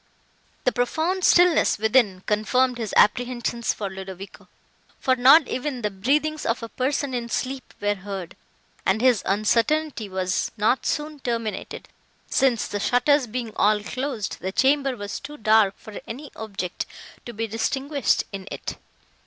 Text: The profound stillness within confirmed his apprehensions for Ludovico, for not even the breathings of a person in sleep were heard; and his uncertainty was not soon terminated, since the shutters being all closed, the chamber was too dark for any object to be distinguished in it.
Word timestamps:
The 0.63 0.71
profound 0.71 1.23
stillness 1.23 1.77
within 1.77 2.21
confirmed 2.25 2.79
his 2.79 2.91
apprehensions 2.97 3.71
for 3.71 3.87
Ludovico, 3.87 4.47
for 4.99 5.15
not 5.15 5.47
even 5.47 5.83
the 5.83 5.91
breathings 5.91 6.43
of 6.43 6.63
a 6.63 6.69
person 6.69 7.13
in 7.13 7.29
sleep 7.29 7.71
were 7.79 7.93
heard; 7.93 8.35
and 8.83 8.99
his 8.99 9.21
uncertainty 9.27 10.09
was 10.09 10.49
not 10.57 10.87
soon 10.87 11.19
terminated, 11.19 11.87
since 12.27 12.67
the 12.67 12.79
shutters 12.79 13.27
being 13.27 13.53
all 13.55 13.83
closed, 13.83 14.37
the 14.39 14.51
chamber 14.51 14.97
was 14.97 15.19
too 15.19 15.37
dark 15.37 15.77
for 15.77 16.01
any 16.07 16.31
object 16.35 16.87
to 17.27 17.31
be 17.31 17.45
distinguished 17.45 18.23
in 18.31 18.47
it. 18.49 18.77